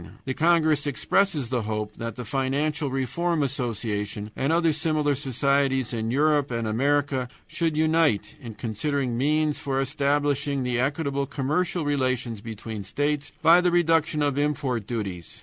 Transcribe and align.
The 0.25 0.33
congress 0.33 0.87
expresses 0.87 1.49
the 1.49 1.61
hope 1.61 1.93
that 1.97 2.15
the 2.15 2.25
Financial 2.25 2.89
Reform 2.89 3.43
Association 3.43 4.31
and 4.35 4.51
other 4.51 4.73
similar 4.73 5.13
societies 5.13 5.93
in 5.93 6.09
Europe 6.09 6.49
and 6.49 6.67
America 6.67 7.27
should 7.45 7.77
unite 7.77 8.35
in 8.41 8.55
considering 8.55 9.15
means 9.15 9.59
for 9.59 9.79
establishing 9.79 10.65
equitable 10.67 11.27
commercial 11.27 11.85
relations 11.85 12.41
between 12.41 12.83
states, 12.83 13.31
by 13.43 13.61
the 13.61 13.69
reduction 13.69 14.23
of 14.23 14.39
import 14.39 14.87
duties. 14.87 15.39